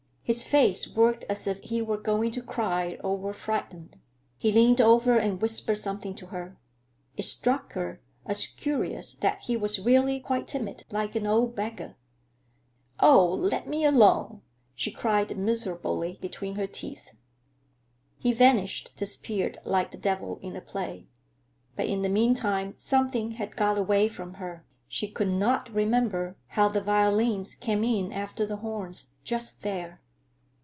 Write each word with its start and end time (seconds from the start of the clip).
His 0.23 0.43
face 0.45 0.87
worked 0.95 1.25
as 1.29 1.45
if 1.45 1.59
he 1.59 1.81
were 1.81 1.97
going 1.97 2.31
to 2.31 2.41
cry 2.41 2.97
or 3.03 3.17
were 3.17 3.33
frightened. 3.33 3.99
He 4.37 4.53
leaned 4.53 4.79
over 4.79 5.17
and 5.17 5.41
whispered 5.41 5.75
something 5.77 6.15
to 6.15 6.27
her. 6.27 6.55
It 7.17 7.23
struck 7.25 7.73
her 7.73 7.99
as 8.25 8.47
curious 8.47 9.11
that 9.11 9.41
he 9.41 9.57
was 9.57 9.81
really 9.83 10.21
quite 10.21 10.47
timid, 10.47 10.85
like 10.89 11.17
an 11.17 11.27
old 11.27 11.53
beggar. 11.53 11.97
"Oh, 13.01 13.25
let 13.27 13.67
me 13.67 13.83
Alone!" 13.83 14.41
she 14.73 14.89
cried 14.89 15.37
miserably 15.37 16.17
between 16.21 16.55
her 16.55 16.67
teeth. 16.67 17.11
He 18.17 18.31
vanished, 18.31 18.93
disappeared 18.95 19.57
like 19.65 19.91
the 19.91 19.97
Devil 19.97 20.39
in 20.41 20.55
a 20.55 20.61
play. 20.61 21.07
But 21.75 21.87
in 21.87 22.03
the 22.03 22.09
mean 22.09 22.35
time 22.35 22.75
something 22.77 23.31
had 23.31 23.57
got 23.57 23.77
away 23.77 24.07
from 24.07 24.35
her; 24.35 24.63
she 24.87 25.09
could 25.09 25.27
not 25.31 25.69
remember 25.73 26.37
how 26.49 26.69
the 26.69 26.79
violins 26.79 27.53
came 27.53 27.83
in 27.83 28.13
after 28.13 28.45
the 28.45 28.57
horns, 28.57 29.09
just 29.25 29.61
there. 29.61 29.99